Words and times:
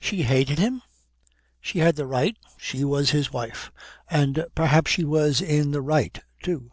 She 0.00 0.24
hated 0.24 0.58
him? 0.58 0.82
She 1.60 1.78
had 1.78 1.94
the 1.94 2.04
right, 2.04 2.36
she 2.58 2.82
was 2.82 3.10
his 3.10 3.32
wife. 3.32 3.70
And 4.10 4.44
perhaps 4.56 4.90
she 4.90 5.04
was 5.04 5.40
in 5.40 5.70
the 5.70 5.82
right 5.82 6.18
too. 6.42 6.72